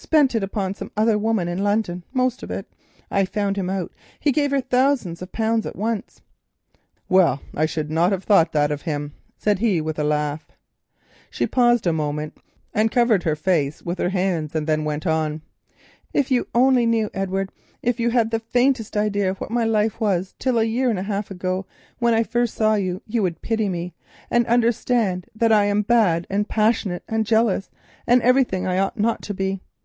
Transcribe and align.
"Spent 0.00 0.36
it 0.36 0.44
upon 0.44 0.74
some 0.74 0.92
other 0.96 1.18
woman 1.18 1.48
in 1.48 1.64
London—most 1.64 2.44
of 2.44 2.52
it. 2.52 2.70
I 3.10 3.24
found 3.24 3.56
him 3.56 3.68
out; 3.68 3.92
he 4.20 4.30
gave 4.30 4.52
her 4.52 4.60
thousands 4.60 5.22
of 5.22 5.32
pounds 5.32 5.66
at 5.66 5.74
once." 5.74 6.22
"Well, 7.08 7.42
I 7.52 7.66
should 7.66 7.90
not 7.90 8.12
have 8.12 8.22
thought 8.22 8.52
that 8.52 8.70
he 8.70 8.74
was 8.74 8.80
so 8.80 8.84
generous," 8.84 9.12
he 9.58 9.76
said 9.78 9.82
with 9.84 9.98
a 9.98 10.04
laugh. 10.04 10.46
She 11.30 11.48
paused 11.48 11.84
a 11.84 11.92
moment 11.92 12.38
and 12.72 12.92
covered 12.92 13.24
her 13.24 13.34
face 13.34 13.82
with 13.82 13.98
her 13.98 14.10
hand, 14.10 14.52
and 14.54 14.68
then 14.68 14.84
went 14.84 15.04
on: 15.04 15.42
"If 16.14 16.30
you 16.30 16.46
only 16.54 16.86
knew, 16.86 17.10
Edward, 17.12 17.50
if 17.82 17.98
you 17.98 18.10
had 18.10 18.30
the 18.30 18.38
faintest 18.38 18.96
idea 18.96 19.34
what 19.34 19.50
my 19.50 19.64
life 19.64 20.00
was 20.00 20.36
till 20.38 20.58
a 20.60 20.64
year 20.64 20.90
and 20.90 20.98
a 21.00 21.10
half 21.10 21.28
ago, 21.32 21.66
when 21.98 22.14
I 22.14 22.22
first 22.22 22.54
saw 22.54 22.76
you, 22.76 23.02
you 23.04 23.20
would 23.24 23.42
pity 23.42 23.68
me 23.68 23.94
and 24.30 24.46
understand 24.46 25.26
why 25.36 25.48
I 25.48 25.64
am 25.64 25.82
bad, 25.82 26.24
and 26.30 26.48
passionate, 26.48 27.02
and 27.08 27.26
jealous, 27.26 27.68
and 28.06 28.22
everything 28.22 28.62
that 28.62 28.70
I 28.70 28.78
ought 28.78 28.96
not 28.96 29.22
to 29.22 29.34
be. 29.34 29.60